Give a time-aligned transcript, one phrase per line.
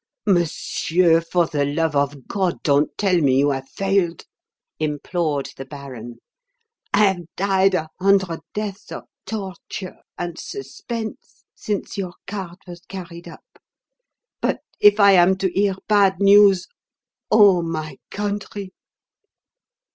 [0.25, 4.25] "Monsieur, for the love of God, don't tell me you have failed,"
[4.79, 6.17] implored the baron.
[6.91, 13.27] "I have died a hundred deaths of torture and suspense since your card was carried
[13.27, 13.45] up.
[14.41, 16.67] But if I am to hear bad news...
[17.29, 18.73] Oh, my country!"